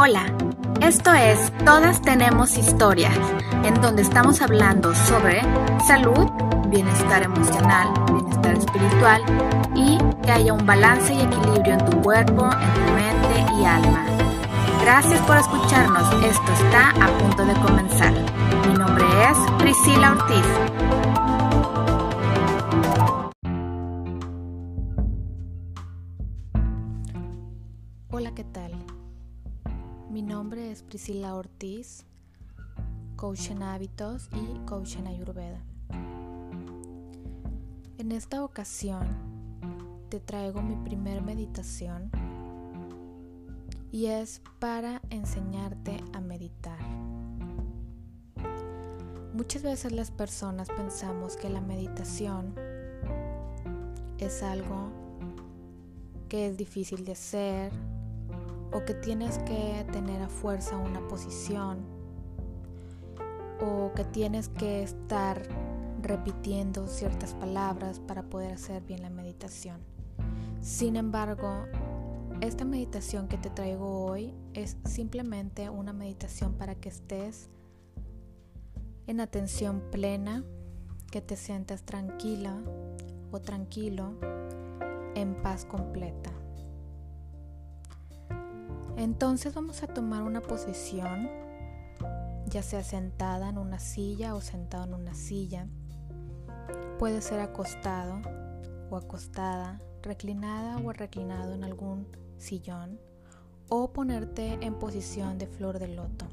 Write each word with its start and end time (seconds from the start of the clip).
Hola, 0.00 0.32
esto 0.80 1.12
es 1.12 1.52
Todas 1.64 2.00
tenemos 2.00 2.56
historias, 2.56 3.18
en 3.64 3.74
donde 3.80 4.02
estamos 4.02 4.40
hablando 4.40 4.94
sobre 4.94 5.42
salud, 5.88 6.24
bienestar 6.68 7.24
emocional, 7.24 7.92
bienestar 8.06 8.56
espiritual 8.56 9.22
y 9.74 9.98
que 10.22 10.30
haya 10.30 10.52
un 10.52 10.64
balance 10.64 11.12
y 11.12 11.20
equilibrio 11.20 11.72
en 11.72 11.84
tu 11.84 12.00
cuerpo, 12.00 12.44
en 12.44 12.74
tu 12.74 12.92
mente 12.92 13.52
y 13.60 13.64
alma. 13.64 14.06
Gracias 14.82 15.20
por 15.22 15.36
escucharnos, 15.36 16.08
esto 16.24 16.52
está 16.52 16.90
a 16.90 17.18
punto 17.18 17.44
de 17.44 17.54
comenzar. 17.54 18.12
Mi 18.68 18.74
nombre 18.74 19.04
es 19.28 19.36
Priscila 19.58 20.12
Ortiz. 20.12 20.46
Hola, 28.10 28.32
¿qué 28.36 28.44
tal? 28.44 28.77
Nombre 30.48 30.70
es 30.70 30.82
Priscila 30.82 31.34
Ortiz, 31.34 32.06
coach 33.16 33.50
en 33.50 33.62
hábitos 33.62 34.30
y 34.32 34.64
coach 34.64 34.96
en 34.96 35.06
Ayurveda. 35.06 35.60
En 37.98 38.12
esta 38.12 38.42
ocasión 38.42 39.06
te 40.08 40.20
traigo 40.20 40.62
mi 40.62 40.74
primer 40.88 41.20
meditación 41.20 42.10
y 43.92 44.06
es 44.06 44.40
para 44.58 45.02
enseñarte 45.10 46.02
a 46.14 46.20
meditar. 46.22 46.80
Muchas 49.34 49.62
veces 49.62 49.92
las 49.92 50.10
personas 50.10 50.70
pensamos 50.70 51.36
que 51.36 51.50
la 51.50 51.60
meditación 51.60 52.54
es 54.16 54.42
algo 54.42 54.88
que 56.30 56.46
es 56.46 56.56
difícil 56.56 57.04
de 57.04 57.12
hacer 57.12 57.97
o 58.72 58.84
que 58.84 58.94
tienes 58.94 59.38
que 59.38 59.86
tener 59.92 60.22
a 60.22 60.28
fuerza 60.28 60.76
una 60.76 61.06
posición 61.08 61.78
o 63.60 63.92
que 63.94 64.04
tienes 64.04 64.48
que 64.48 64.82
estar 64.82 65.42
repitiendo 66.02 66.86
ciertas 66.86 67.34
palabras 67.34 68.00
para 68.00 68.22
poder 68.22 68.52
hacer 68.52 68.82
bien 68.82 69.02
la 69.02 69.10
meditación. 69.10 69.80
Sin 70.60 70.96
embargo, 70.96 71.66
esta 72.40 72.64
meditación 72.64 73.26
que 73.26 73.36
te 73.36 73.50
traigo 73.50 74.04
hoy 74.04 74.32
es 74.54 74.76
simplemente 74.84 75.70
una 75.70 75.92
meditación 75.92 76.54
para 76.54 76.76
que 76.76 76.88
estés 76.88 77.48
en 79.08 79.20
atención 79.20 79.82
plena, 79.90 80.44
que 81.10 81.20
te 81.20 81.36
sientas 81.36 81.82
tranquila 81.82 82.62
o 83.32 83.40
tranquilo, 83.40 84.14
en 85.14 85.34
paz 85.42 85.64
completa. 85.64 86.37
Entonces 88.98 89.54
vamos 89.54 89.84
a 89.84 89.86
tomar 89.86 90.24
una 90.24 90.40
posición, 90.40 91.30
ya 92.46 92.64
sea 92.64 92.82
sentada 92.82 93.48
en 93.48 93.56
una 93.56 93.78
silla 93.78 94.34
o 94.34 94.40
sentado 94.40 94.86
en 94.86 94.94
una 94.94 95.14
silla. 95.14 95.68
Puede 96.98 97.22
ser 97.22 97.38
acostado 97.38 98.20
o 98.90 98.96
acostada, 98.96 99.80
reclinada 100.02 100.78
o 100.78 100.92
reclinado 100.92 101.54
en 101.54 101.62
algún 101.62 102.08
sillón 102.38 102.98
o 103.68 103.92
ponerte 103.92 104.58
en 104.62 104.74
posición 104.74 105.38
de 105.38 105.46
flor 105.46 105.78
de 105.78 105.94
loto, 105.94 106.26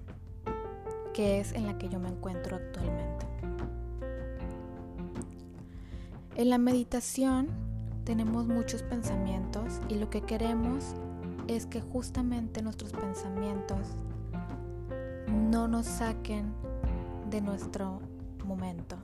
que 1.14 1.40
es 1.40 1.54
en 1.54 1.68
la 1.68 1.78
que 1.78 1.88
yo 1.88 2.00
me 2.00 2.10
encuentro 2.10 2.56
actualmente. 2.56 3.28
En 6.34 6.50
la 6.50 6.58
meditación 6.58 7.48
tenemos 8.06 8.48
muchos 8.48 8.82
pensamientos 8.82 9.82
y 9.88 9.96
lo 10.00 10.10
que 10.10 10.22
queremos 10.22 10.96
es 11.48 11.66
que 11.66 11.82
justamente 11.82 12.62
nuestros 12.62 12.92
pensamientos 12.92 13.80
no 15.28 15.68
nos 15.68 15.86
saquen 15.86 16.54
de 17.30 17.42
nuestro 17.42 18.00
momento. 18.46 18.98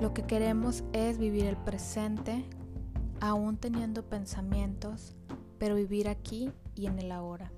Lo 0.00 0.14
que 0.14 0.22
queremos 0.22 0.84
es 0.92 1.18
vivir 1.18 1.46
el 1.46 1.56
presente, 1.56 2.44
aún 3.20 3.56
teniendo 3.56 4.04
pensamientos, 4.04 5.16
pero 5.58 5.74
vivir 5.74 6.08
aquí 6.08 6.52
y 6.74 6.86
en 6.86 6.98
el 6.98 7.10
ahora. 7.10 7.50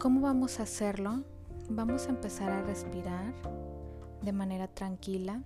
¿Cómo 0.00 0.20
vamos 0.20 0.60
a 0.60 0.64
hacerlo? 0.64 1.24
Vamos 1.70 2.06
a 2.06 2.10
empezar 2.10 2.50
a 2.50 2.62
respirar 2.62 3.32
de 4.22 4.32
manera 4.32 4.68
tranquila 4.68 5.42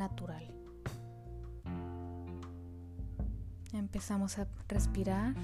natural. 0.00 0.42
Empezamos 3.72 4.38
a 4.38 4.48
respirar 4.66 5.34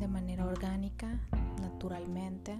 de 0.00 0.08
manera 0.08 0.44
orgánica, 0.44 1.20
naturalmente. 1.60 2.58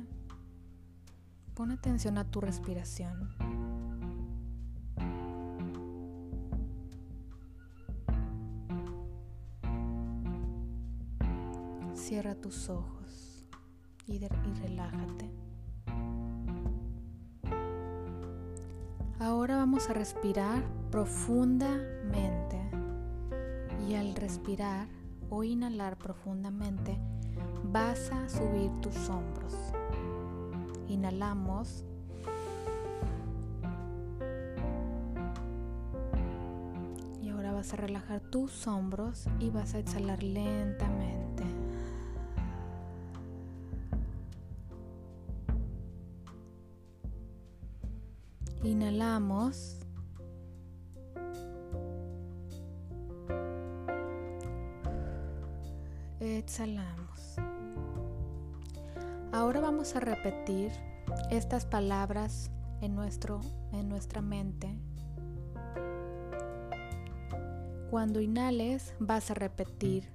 Pon 1.54 1.72
atención 1.72 2.18
a 2.18 2.24
tu 2.30 2.40
respiración. 2.40 3.30
Cierra 11.94 12.36
tus 12.36 12.68
ojos 12.70 13.48
y, 14.06 14.14
y 14.14 14.54
relájate. 14.62 15.45
Ahora 19.18 19.56
vamos 19.56 19.88
a 19.88 19.94
respirar 19.94 20.62
profundamente 20.90 22.60
y 23.88 23.94
al 23.94 24.14
respirar 24.14 24.88
o 25.30 25.42
inhalar 25.42 25.96
profundamente 25.96 26.98
vas 27.64 28.12
a 28.12 28.28
subir 28.28 28.70
tus 28.82 29.08
hombros. 29.08 29.54
Inhalamos. 30.88 31.84
Y 37.22 37.30
ahora 37.30 37.52
vas 37.52 37.72
a 37.72 37.76
relajar 37.76 38.20
tus 38.20 38.66
hombros 38.66 39.24
y 39.40 39.48
vas 39.48 39.74
a 39.74 39.78
exhalar 39.78 40.22
lentamente. 40.22 41.25
Inhalamos. 48.62 49.78
Exhalamos. 56.20 57.36
Ahora 59.32 59.60
vamos 59.60 59.94
a 59.94 60.00
repetir 60.00 60.72
estas 61.30 61.66
palabras 61.66 62.50
en, 62.80 62.94
nuestro, 62.94 63.40
en 63.72 63.88
nuestra 63.88 64.22
mente. 64.22 64.76
Cuando 67.90 68.20
inhales 68.20 68.94
vas 68.98 69.30
a 69.30 69.34
repetir 69.34 70.10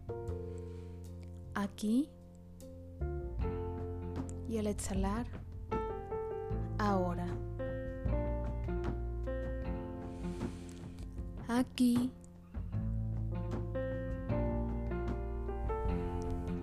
aquí 1.53 2.09
y 4.49 4.57
al 4.57 4.67
exhalar 4.67 5.25
ahora. 6.77 7.27
Aquí. 11.59 12.11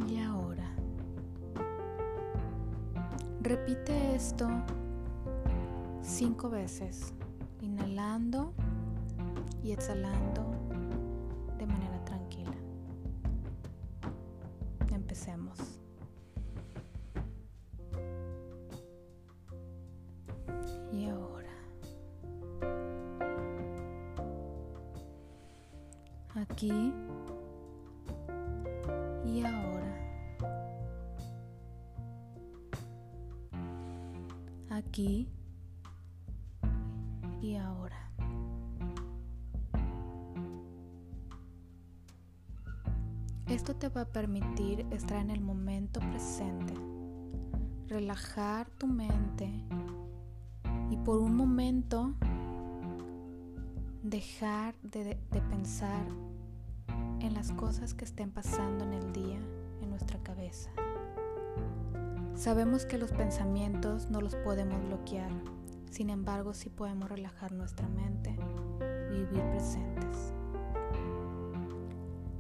Y 0.09 0.19
ahora. 0.19 0.75
Repite 3.43 4.15
esto 4.15 4.49
cinco 6.03 6.51
veces, 6.51 7.13
inhalando 7.61 8.53
y 9.63 9.73
exhalando 9.73 10.58
aquí 26.39 26.93
y 29.25 29.43
ahora. 29.43 29.95
Aquí 34.71 35.29
y 37.43 37.57
ahora. 37.57 37.97
Esto 43.47 43.75
te 43.75 43.89
va 43.89 44.03
a 44.03 44.05
permitir 44.05 44.87
estar 44.91 45.19
en 45.19 45.31
el 45.31 45.41
momento 45.41 46.01
presente, 46.01 46.75
relajar 47.89 48.69
tu 48.71 48.87
mente 48.87 49.51
y 50.91 50.97
por 50.99 51.19
un 51.19 51.35
momento 51.35 52.15
dejar 54.03 54.75
de, 54.83 55.19
de 55.31 55.41
pensar 55.41 56.07
en 57.21 57.35
las 57.35 57.53
cosas 57.53 57.95
que 57.95 58.05
estén 58.05 58.31
pasando 58.31 58.85
en 58.85 58.93
el 58.93 59.13
día 59.13 59.39
en 59.81 59.91
nuestra 59.91 60.19
cabeza. 60.23 60.71
Sabemos 62.35 62.87
que 62.87 62.99
los 62.99 63.11
pensamientos 63.11 64.11
no 64.11 64.21
los 64.21 64.37
podemos 64.37 64.85
bloquear, 64.87 65.31
sin 65.91 66.11
embargo 66.11 66.55
sí 66.55 66.71
podemos 66.71 67.09
relajar 67.09 67.53
nuestra 67.53 67.89
mente 67.89 68.37
y 69.11 69.19
vivir 69.19 69.43
presentes. 69.51 70.33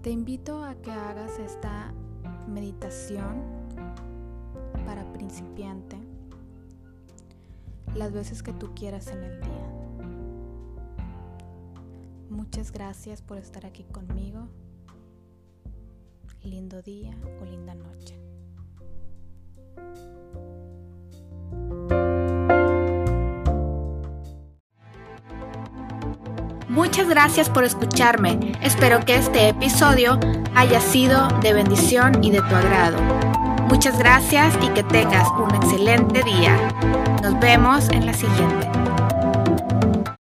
Te 0.03 0.11
invito 0.11 0.63
a 0.63 0.77
que 0.77 0.93
hagas 0.93 1.39
esta 1.39 1.93
meditación 2.47 3.43
para 4.87 5.05
principiante 5.13 5.97
las 7.95 8.13
veces 8.13 8.43
que 8.43 8.53
tú 8.53 8.73
quieras 8.75 9.09
en 9.09 9.25
el 9.25 9.41
día. 9.41 9.79
Muchas 12.31 12.71
gracias 12.71 13.23
por 13.23 13.39
estar 13.39 13.67
aquí 13.67 13.85
conmigo. 13.85 14.49
Lindo 16.45 16.81
día 16.83 17.15
o 17.41 17.45
linda 17.45 17.75
noche. 17.75 18.15
Muchas 26.69 27.09
gracias 27.09 27.51
por 27.51 27.65
escucharme. 27.65 28.39
Espero 28.63 29.05
que 29.05 29.17
este 29.17 29.49
episodio 29.49 30.19
haya 30.55 30.81
sido 30.81 31.27
de 31.43 31.53
bendición 31.53 32.23
y 32.23 32.31
de 32.31 32.39
tu 32.39 32.55
agrado. 32.55 32.99
Muchas 33.69 33.99
gracias 33.99 34.55
y 34.63 34.69
que 34.69 34.83
tengas 34.85 35.29
un 35.33 35.55
excelente 35.55 36.23
día. 36.23 36.57
Nos 37.23 37.39
vemos 37.41 37.89
en 37.91 38.07
la 38.07 38.15
siguiente. 38.15 38.88